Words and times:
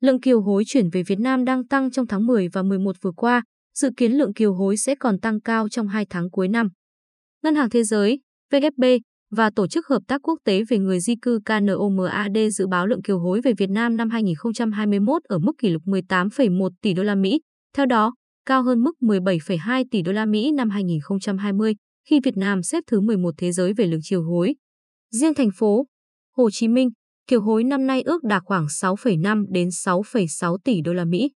lượng 0.00 0.20
kiều 0.20 0.40
hối 0.40 0.64
chuyển 0.66 0.90
về 0.90 1.02
Việt 1.02 1.18
Nam 1.18 1.44
đang 1.44 1.66
tăng 1.66 1.90
trong 1.90 2.06
tháng 2.06 2.26
10 2.26 2.48
và 2.48 2.62
11 2.62 2.96
vừa 3.02 3.12
qua, 3.12 3.42
dự 3.78 3.90
kiến 3.96 4.12
lượng 4.12 4.34
kiều 4.34 4.54
hối 4.54 4.76
sẽ 4.76 4.94
còn 4.94 5.20
tăng 5.20 5.40
cao 5.40 5.68
trong 5.68 5.88
2 5.88 6.06
tháng 6.10 6.30
cuối 6.30 6.48
năm. 6.48 6.68
Ngân 7.42 7.54
hàng 7.54 7.70
Thế 7.70 7.84
giới, 7.84 8.20
(WB) 8.52 9.00
và 9.30 9.50
Tổ 9.56 9.66
chức 9.66 9.86
Hợp 9.86 10.02
tác 10.08 10.22
Quốc 10.22 10.38
tế 10.44 10.62
về 10.68 10.78
người 10.78 11.00
di 11.00 11.14
cư 11.22 11.40
KNOMAD 11.44 12.38
dự 12.52 12.66
báo 12.66 12.86
lượng 12.86 13.02
kiều 13.02 13.18
hối 13.18 13.40
về 13.40 13.52
Việt 13.58 13.70
Nam 13.70 13.96
năm 13.96 14.10
2021 14.10 15.22
ở 15.24 15.38
mức 15.38 15.52
kỷ 15.58 15.70
lục 15.70 15.82
18,1 15.82 16.68
tỷ 16.82 16.94
đô 16.94 17.02
la 17.02 17.14
Mỹ. 17.14 17.40
Theo 17.76 17.86
đó, 17.86 18.14
cao 18.46 18.62
hơn 18.62 18.84
mức 18.84 18.92
17,2 19.00 19.84
tỷ 19.90 20.02
đô 20.02 20.12
la 20.12 20.26
Mỹ 20.26 20.52
năm 20.52 20.70
2020 20.70 21.74
khi 22.08 22.20
Việt 22.20 22.36
Nam 22.36 22.62
xếp 22.62 22.84
thứ 22.86 23.00
11 23.00 23.34
thế 23.38 23.52
giới 23.52 23.72
về 23.72 23.86
lượng 23.86 24.00
kiều 24.10 24.22
hối. 24.22 24.54
Riêng 25.10 25.34
thành 25.34 25.50
phố 25.54 25.86
Hồ 26.36 26.50
Chí 26.50 26.68
Minh, 26.68 26.88
kiều 27.28 27.40
hối 27.40 27.64
năm 27.64 27.86
nay 27.86 28.02
ước 28.02 28.24
đạt 28.24 28.42
khoảng 28.44 28.66
6,5 28.66 29.44
đến 29.48 29.68
6,6 29.68 30.56
tỷ 30.64 30.80
đô 30.80 30.92
la 30.92 31.04
Mỹ. 31.04 31.30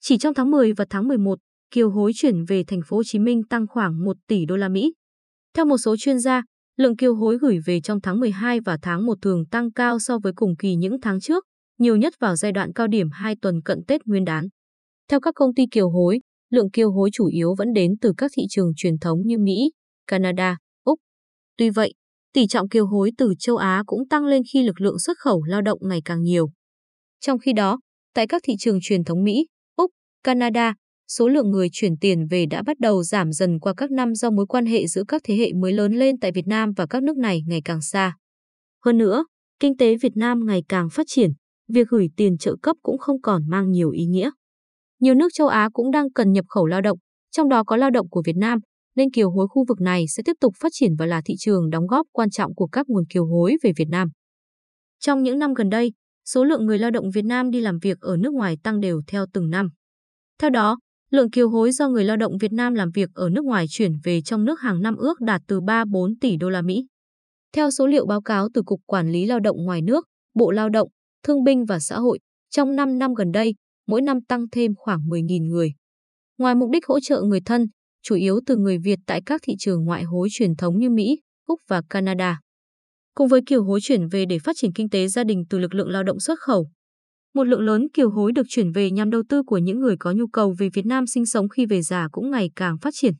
Chỉ 0.00 0.18
trong 0.18 0.34
tháng 0.34 0.50
10 0.50 0.72
và 0.72 0.84
tháng 0.90 1.08
11, 1.08 1.38
kiều 1.70 1.90
hối 1.90 2.12
chuyển 2.14 2.44
về 2.44 2.64
thành 2.66 2.80
phố 2.86 2.96
Hồ 2.96 3.02
Chí 3.06 3.18
Minh 3.18 3.42
tăng 3.50 3.66
khoảng 3.66 4.04
1 4.04 4.16
tỷ 4.26 4.44
đô 4.46 4.56
la 4.56 4.68
Mỹ. 4.68 4.92
Theo 5.54 5.64
một 5.64 5.78
số 5.78 5.96
chuyên 5.96 6.18
gia, 6.18 6.42
lượng 6.76 6.96
kiều 6.96 7.14
hối 7.14 7.38
gửi 7.38 7.58
về 7.66 7.80
trong 7.80 8.00
tháng 8.00 8.20
12 8.20 8.60
và 8.60 8.78
tháng 8.82 9.06
1 9.06 9.14
thường 9.22 9.46
tăng 9.46 9.72
cao 9.72 9.98
so 9.98 10.18
với 10.18 10.32
cùng 10.36 10.56
kỳ 10.56 10.74
những 10.74 11.00
tháng 11.02 11.20
trước, 11.20 11.44
nhiều 11.78 11.96
nhất 11.96 12.14
vào 12.20 12.36
giai 12.36 12.52
đoạn 12.52 12.72
cao 12.72 12.86
điểm 12.86 13.10
2 13.12 13.36
tuần 13.42 13.62
cận 13.64 13.78
Tết 13.88 14.06
Nguyên 14.06 14.24
đán. 14.24 14.48
Theo 15.10 15.20
các 15.20 15.34
công 15.34 15.54
ty 15.54 15.62
kiều 15.70 15.90
hối, 15.90 16.20
lượng 16.50 16.70
kiều 16.70 16.92
hối 16.92 17.10
chủ 17.12 17.26
yếu 17.26 17.54
vẫn 17.58 17.72
đến 17.72 17.92
từ 18.00 18.12
các 18.16 18.30
thị 18.34 18.42
trường 18.50 18.72
truyền 18.76 18.98
thống 18.98 19.18
như 19.24 19.38
Mỹ, 19.38 19.70
Canada, 20.06 20.56
Úc. 20.84 20.98
Tuy 21.56 21.70
vậy, 21.70 21.94
tỷ 22.32 22.46
trọng 22.46 22.68
kiều 22.68 22.86
hối 22.86 23.10
từ 23.18 23.34
châu 23.38 23.56
Á 23.56 23.82
cũng 23.86 24.08
tăng 24.08 24.26
lên 24.26 24.42
khi 24.52 24.62
lực 24.62 24.80
lượng 24.80 24.98
xuất 24.98 25.18
khẩu 25.18 25.42
lao 25.42 25.62
động 25.62 25.78
ngày 25.82 26.02
càng 26.04 26.22
nhiều. 26.22 26.50
Trong 27.20 27.38
khi 27.38 27.52
đó, 27.52 27.80
tại 28.14 28.26
các 28.26 28.42
thị 28.44 28.54
trường 28.58 28.78
truyền 28.82 29.04
thống 29.04 29.24
Mỹ, 29.24 29.46
Úc, 29.76 29.90
Canada, 30.24 30.74
số 31.08 31.28
lượng 31.28 31.50
người 31.50 31.68
chuyển 31.72 31.96
tiền 32.00 32.26
về 32.30 32.46
đã 32.46 32.62
bắt 32.62 32.78
đầu 32.80 33.02
giảm 33.02 33.32
dần 33.32 33.60
qua 33.60 33.74
các 33.76 33.90
năm 33.90 34.14
do 34.14 34.30
mối 34.30 34.46
quan 34.46 34.66
hệ 34.66 34.86
giữa 34.86 35.04
các 35.08 35.22
thế 35.24 35.36
hệ 35.36 35.52
mới 35.52 35.72
lớn 35.72 35.92
lên 35.92 36.18
tại 36.20 36.32
Việt 36.32 36.46
Nam 36.46 36.72
và 36.76 36.86
các 36.86 37.02
nước 37.02 37.16
này 37.16 37.42
ngày 37.46 37.62
càng 37.64 37.82
xa. 37.82 38.16
Hơn 38.84 38.98
nữa, 38.98 39.24
kinh 39.60 39.76
tế 39.76 39.96
Việt 39.96 40.16
Nam 40.16 40.46
ngày 40.46 40.62
càng 40.68 40.88
phát 40.90 41.06
triển, 41.06 41.30
việc 41.68 41.88
gửi 41.88 42.08
tiền 42.16 42.38
trợ 42.38 42.56
cấp 42.62 42.76
cũng 42.82 42.98
không 42.98 43.20
còn 43.22 43.42
mang 43.48 43.70
nhiều 43.70 43.90
ý 43.90 44.06
nghĩa. 44.06 44.30
Nhiều 45.00 45.14
nước 45.14 45.28
châu 45.34 45.48
Á 45.48 45.68
cũng 45.72 45.90
đang 45.90 46.12
cần 46.12 46.32
nhập 46.32 46.44
khẩu 46.48 46.66
lao 46.66 46.80
động, 46.80 46.98
trong 47.30 47.48
đó 47.48 47.64
có 47.64 47.76
lao 47.76 47.90
động 47.90 48.08
của 48.10 48.22
Việt 48.26 48.36
Nam, 48.36 48.58
nên 48.98 49.10
kiều 49.10 49.30
hối 49.30 49.46
khu 49.50 49.64
vực 49.68 49.80
này 49.80 50.04
sẽ 50.08 50.22
tiếp 50.26 50.36
tục 50.40 50.54
phát 50.60 50.68
triển 50.72 50.94
và 50.98 51.06
là 51.06 51.22
thị 51.24 51.34
trường 51.38 51.70
đóng 51.70 51.86
góp 51.86 52.06
quan 52.12 52.30
trọng 52.30 52.54
của 52.54 52.66
các 52.66 52.88
nguồn 52.88 53.04
kiều 53.06 53.26
hối 53.26 53.56
về 53.62 53.72
Việt 53.76 53.88
Nam. 53.88 54.08
Trong 55.00 55.22
những 55.22 55.38
năm 55.38 55.54
gần 55.54 55.70
đây, 55.70 55.92
số 56.24 56.44
lượng 56.44 56.66
người 56.66 56.78
lao 56.78 56.90
động 56.90 57.10
Việt 57.14 57.24
Nam 57.24 57.50
đi 57.50 57.60
làm 57.60 57.78
việc 57.82 58.00
ở 58.00 58.16
nước 58.16 58.32
ngoài 58.32 58.56
tăng 58.62 58.80
đều 58.80 59.02
theo 59.06 59.26
từng 59.32 59.50
năm. 59.50 59.68
Theo 60.40 60.50
đó, 60.50 60.78
lượng 61.10 61.30
kiều 61.30 61.48
hối 61.48 61.72
do 61.72 61.88
người 61.88 62.04
lao 62.04 62.16
động 62.16 62.38
Việt 62.40 62.52
Nam 62.52 62.74
làm 62.74 62.90
việc 62.94 63.10
ở 63.14 63.28
nước 63.30 63.44
ngoài 63.44 63.66
chuyển 63.68 63.92
về 64.04 64.22
trong 64.22 64.44
nước 64.44 64.60
hàng 64.60 64.82
năm 64.82 64.96
ước 64.96 65.20
đạt 65.20 65.42
từ 65.46 65.60
3-4 65.60 66.14
tỷ 66.20 66.36
đô 66.36 66.50
la 66.50 66.62
Mỹ. 66.62 66.86
Theo 67.52 67.70
số 67.70 67.86
liệu 67.86 68.06
báo 68.06 68.22
cáo 68.22 68.48
từ 68.54 68.62
Cục 68.62 68.80
Quản 68.86 69.10
lý 69.10 69.26
Lao 69.26 69.40
động 69.40 69.56
ngoài 69.64 69.82
nước, 69.82 70.06
Bộ 70.34 70.50
Lao 70.50 70.68
động, 70.68 70.88
Thương 71.24 71.44
binh 71.44 71.64
và 71.64 71.78
Xã 71.78 71.98
hội, 71.98 72.18
trong 72.50 72.76
5 72.76 72.98
năm 72.98 73.14
gần 73.14 73.32
đây, 73.32 73.54
mỗi 73.86 74.02
năm 74.02 74.20
tăng 74.20 74.44
thêm 74.52 74.72
khoảng 74.76 75.00
10.000 75.00 75.46
người. 75.46 75.72
Ngoài 76.38 76.54
mục 76.54 76.70
đích 76.70 76.86
hỗ 76.86 77.00
trợ 77.00 77.22
người 77.22 77.40
thân, 77.40 77.66
chủ 78.08 78.14
yếu 78.14 78.40
từ 78.46 78.56
người 78.56 78.78
Việt 78.78 78.98
tại 79.06 79.22
các 79.26 79.40
thị 79.44 79.54
trường 79.58 79.84
ngoại 79.84 80.02
hối 80.02 80.28
truyền 80.30 80.56
thống 80.56 80.78
như 80.78 80.90
Mỹ, 80.90 81.20
Úc 81.46 81.60
và 81.68 81.82
Canada. 81.90 82.40
Cùng 83.14 83.28
với 83.28 83.40
kiều 83.46 83.64
hối 83.64 83.80
chuyển 83.82 84.08
về 84.08 84.24
để 84.26 84.38
phát 84.38 84.56
triển 84.56 84.72
kinh 84.72 84.90
tế 84.90 85.08
gia 85.08 85.24
đình 85.24 85.44
từ 85.50 85.58
lực 85.58 85.74
lượng 85.74 85.88
lao 85.88 86.02
động 86.02 86.20
xuất 86.20 86.38
khẩu, 86.40 86.68
một 87.34 87.44
lượng 87.44 87.60
lớn 87.60 87.86
kiều 87.94 88.10
hối 88.10 88.32
được 88.32 88.46
chuyển 88.48 88.72
về 88.72 88.90
nhằm 88.90 89.10
đầu 89.10 89.22
tư 89.28 89.42
của 89.42 89.58
những 89.58 89.80
người 89.80 89.96
có 90.00 90.12
nhu 90.12 90.26
cầu 90.26 90.54
về 90.58 90.68
Việt 90.74 90.86
Nam 90.86 91.06
sinh 91.06 91.26
sống 91.26 91.48
khi 91.48 91.66
về 91.66 91.82
già 91.82 92.08
cũng 92.12 92.30
ngày 92.30 92.50
càng 92.56 92.78
phát 92.78 92.90
triển. 92.94 93.14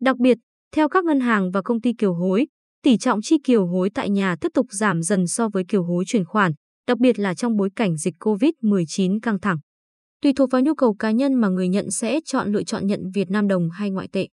Đặc 0.00 0.16
biệt, 0.18 0.38
theo 0.72 0.88
các 0.88 1.04
ngân 1.04 1.20
hàng 1.20 1.50
và 1.50 1.62
công 1.62 1.80
ty 1.80 1.92
kiều 1.98 2.14
hối, 2.14 2.46
tỷ 2.82 2.96
trọng 2.98 3.20
chi 3.22 3.36
kiều 3.44 3.66
hối 3.66 3.90
tại 3.94 4.10
nhà 4.10 4.36
tiếp 4.40 4.48
tục 4.54 4.66
giảm 4.70 5.02
dần 5.02 5.26
so 5.26 5.48
với 5.48 5.64
kiều 5.68 5.84
hối 5.84 6.04
chuyển 6.06 6.24
khoản, 6.24 6.52
đặc 6.86 6.98
biệt 6.98 7.18
là 7.18 7.34
trong 7.34 7.56
bối 7.56 7.68
cảnh 7.76 7.96
dịch 7.96 8.14
COVID-19 8.20 9.18
căng 9.22 9.40
thẳng. 9.40 9.58
Tùy 10.24 10.32
thuộc 10.32 10.50
vào 10.50 10.62
nhu 10.62 10.74
cầu 10.74 10.94
cá 10.94 11.10
nhân 11.10 11.34
mà 11.34 11.48
người 11.48 11.68
nhận 11.68 11.90
sẽ 11.90 12.20
chọn 12.24 12.52
lựa 12.52 12.62
chọn 12.62 12.86
nhận 12.86 13.00
Việt 13.14 13.30
Nam 13.30 13.48
đồng 13.48 13.70
hay 13.70 13.90
ngoại 13.90 14.08
tệ. 14.12 14.28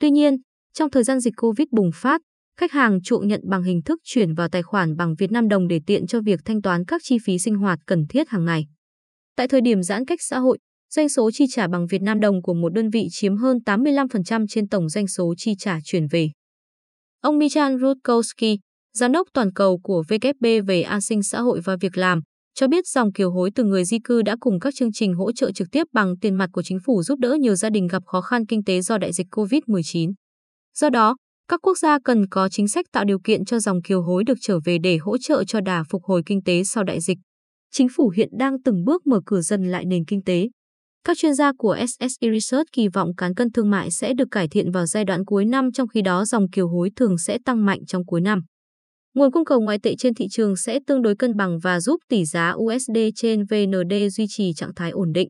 Tuy 0.00 0.10
nhiên, 0.10 0.36
trong 0.72 0.90
thời 0.90 1.02
gian 1.04 1.20
dịch 1.20 1.34
Covid 1.36 1.66
bùng 1.72 1.90
phát, 1.94 2.20
khách 2.60 2.72
hàng 2.72 3.02
chuộng 3.02 3.28
nhận 3.28 3.40
bằng 3.44 3.62
hình 3.62 3.82
thức 3.82 4.00
chuyển 4.04 4.34
vào 4.34 4.48
tài 4.48 4.62
khoản 4.62 4.96
bằng 4.96 5.14
Việt 5.18 5.32
Nam 5.32 5.48
đồng 5.48 5.68
để 5.68 5.80
tiện 5.86 6.06
cho 6.06 6.20
việc 6.20 6.40
thanh 6.44 6.62
toán 6.62 6.84
các 6.84 7.00
chi 7.04 7.16
phí 7.24 7.38
sinh 7.38 7.54
hoạt 7.54 7.78
cần 7.86 8.06
thiết 8.08 8.28
hàng 8.28 8.44
ngày. 8.44 8.66
Tại 9.36 9.48
thời 9.48 9.60
điểm 9.60 9.82
giãn 9.82 10.04
cách 10.04 10.18
xã 10.22 10.38
hội, 10.38 10.58
doanh 10.90 11.08
số 11.08 11.30
chi 11.30 11.44
trả 11.50 11.68
bằng 11.68 11.86
Việt 11.86 12.02
Nam 12.02 12.20
đồng 12.20 12.42
của 12.42 12.54
một 12.54 12.72
đơn 12.72 12.90
vị 12.90 13.06
chiếm 13.10 13.36
hơn 13.36 13.58
85% 13.66 14.46
trên 14.48 14.68
tổng 14.68 14.88
doanh 14.88 15.06
số 15.06 15.34
chi 15.38 15.54
trả 15.58 15.78
chuyển 15.84 16.06
về. 16.10 16.30
Ông 17.20 17.38
Michan 17.38 17.76
Rutkowski, 17.76 18.58
giám 18.94 19.12
đốc 19.12 19.28
toàn 19.34 19.52
cầu 19.52 19.78
của 19.82 20.02
WP 20.08 20.64
về 20.64 20.82
an 20.82 21.00
sinh 21.00 21.22
xã 21.22 21.40
hội 21.40 21.60
và 21.64 21.76
việc 21.80 21.98
làm, 21.98 22.20
cho 22.54 22.68
biết 22.68 22.86
dòng 22.86 23.12
kiều 23.12 23.30
hối 23.30 23.50
từ 23.54 23.64
người 23.64 23.84
di 23.84 23.98
cư 24.04 24.22
đã 24.22 24.36
cùng 24.40 24.60
các 24.60 24.74
chương 24.74 24.92
trình 24.92 25.14
hỗ 25.14 25.32
trợ 25.32 25.52
trực 25.52 25.68
tiếp 25.72 25.86
bằng 25.92 26.18
tiền 26.18 26.34
mặt 26.34 26.50
của 26.52 26.62
chính 26.62 26.78
phủ 26.84 27.02
giúp 27.02 27.18
đỡ 27.18 27.36
nhiều 27.40 27.54
gia 27.54 27.70
đình 27.70 27.86
gặp 27.86 28.02
khó 28.06 28.20
khăn 28.20 28.46
kinh 28.46 28.64
tế 28.64 28.80
do 28.80 28.98
đại 28.98 29.12
dịch 29.12 29.26
COVID-19. 29.30 30.12
Do 30.76 30.90
đó, 30.90 31.16
các 31.48 31.60
quốc 31.62 31.78
gia 31.78 31.98
cần 32.04 32.28
có 32.28 32.48
chính 32.48 32.68
sách 32.68 32.86
tạo 32.92 33.04
điều 33.04 33.18
kiện 33.24 33.44
cho 33.44 33.58
dòng 33.58 33.82
kiều 33.82 34.02
hối 34.02 34.24
được 34.24 34.38
trở 34.40 34.58
về 34.64 34.78
để 34.82 34.96
hỗ 34.96 35.18
trợ 35.18 35.44
cho 35.44 35.60
đà 35.60 35.82
phục 35.90 36.04
hồi 36.04 36.22
kinh 36.26 36.42
tế 36.42 36.64
sau 36.64 36.84
đại 36.84 37.00
dịch. 37.00 37.18
Chính 37.70 37.88
phủ 37.96 38.08
hiện 38.08 38.28
đang 38.38 38.62
từng 38.62 38.84
bước 38.84 39.06
mở 39.06 39.20
cửa 39.26 39.40
dần 39.40 39.64
lại 39.64 39.84
nền 39.84 40.04
kinh 40.04 40.22
tế. 40.22 40.48
Các 41.04 41.18
chuyên 41.18 41.34
gia 41.34 41.52
của 41.58 41.76
SSE 41.88 42.30
Research 42.32 42.66
kỳ 42.72 42.88
vọng 42.88 43.14
cán 43.16 43.34
cân 43.34 43.52
thương 43.52 43.70
mại 43.70 43.90
sẽ 43.90 44.14
được 44.14 44.28
cải 44.30 44.48
thiện 44.48 44.70
vào 44.70 44.86
giai 44.86 45.04
đoạn 45.04 45.24
cuối 45.24 45.44
năm 45.44 45.72
trong 45.72 45.88
khi 45.88 46.02
đó 46.02 46.24
dòng 46.24 46.50
kiều 46.50 46.68
hối 46.68 46.90
thường 46.96 47.18
sẽ 47.18 47.38
tăng 47.44 47.66
mạnh 47.66 47.86
trong 47.86 48.06
cuối 48.06 48.20
năm. 48.20 48.42
Nguồn 49.14 49.30
cung 49.30 49.44
cầu 49.44 49.60
ngoại 49.60 49.78
tệ 49.82 49.94
trên 49.98 50.14
thị 50.14 50.26
trường 50.30 50.56
sẽ 50.56 50.78
tương 50.86 51.02
đối 51.02 51.16
cân 51.16 51.36
bằng 51.36 51.58
và 51.58 51.80
giúp 51.80 52.00
tỷ 52.08 52.24
giá 52.24 52.50
USD 52.56 52.98
trên 53.14 53.44
VND 53.44 53.94
duy 54.10 54.26
trì 54.28 54.52
trạng 54.56 54.74
thái 54.74 54.90
ổn 54.90 55.12
định. 55.12 55.28